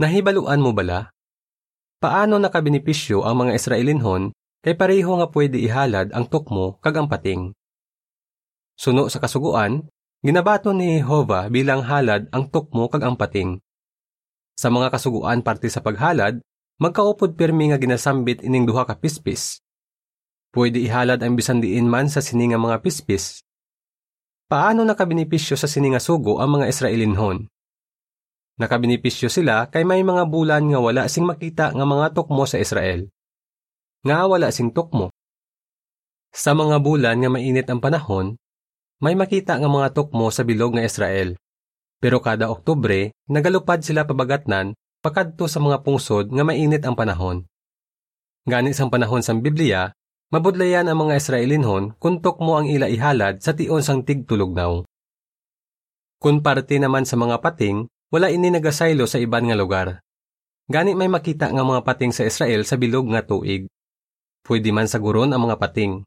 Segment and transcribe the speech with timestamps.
[0.00, 1.12] Nahibaluan mo bala?
[2.00, 4.32] Paano nakabinipisyo ang mga Israelinhon
[4.64, 7.52] kay pareho nga pwede ihalad ang tukmo kag ang pating?
[8.80, 9.84] Suno sa kasuguan,
[10.24, 13.60] ginabato ni Jehovah bilang halad ang tukmo kag ang pating.
[14.56, 16.40] Sa mga kasuguan parte sa paghalad,
[16.80, 19.60] magkaupod pirmi nga ginasambit ining duha ka pispis.
[20.48, 23.44] Pwede ihalad ang bisan diin man sa sininga mga pispis.
[24.48, 27.52] Paano nakabinipisyo sa sininga sugo ang mga Israelinhon?
[28.60, 33.08] Nakabinipisyo sila kay may mga bulan nga wala sing makita nga mga tukmo sa Israel.
[34.04, 35.08] Nga wala sing tukmo.
[36.28, 38.36] Sa mga bulan nga mainit ang panahon,
[39.00, 41.40] may makita nga mga tukmo sa bilog nga Israel.
[42.04, 47.48] Pero kada Oktubre, nagalupad sila pabagatnan pakadto sa mga pungsod nga mainit ang panahon.
[48.44, 49.88] Gani sang panahon sang Biblia,
[50.28, 54.84] mabudlayan ang mga Israelinhon kung tukmo ang ila ihalad sa tion sang tigtulognaw.
[56.20, 59.88] Kung parte naman sa mga pating, wala ini nagasaylo sa iban nga lugar.
[60.70, 63.66] Gani may makita nga mga pating sa Israel sa bilog nga tuig.
[64.44, 66.02] Pwede man sa guron ang mga pating.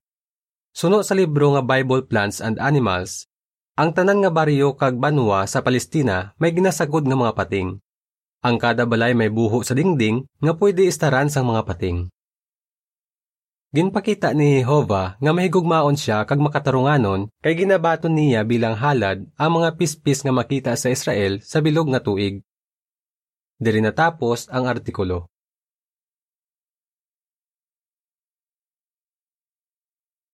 [0.75, 3.27] Suno sa libro nga Bible Plants and Animals,
[3.73, 7.81] ang tanan nga baryo kag banwa sa Palestina may ginasagod nga mga pating.
[8.45, 12.12] Ang kada balay may buho sa dingding nga pwede istaran sang mga pating.
[13.73, 19.81] Ginpakita ni Jehovah nga mahigugmaon siya kag makatarunganon kay ginabaton niya bilang halad ang mga
[19.81, 22.45] pispis nga makita sa Israel sa bilog nga tuig.
[23.57, 25.32] Diri natapos ang artikulo.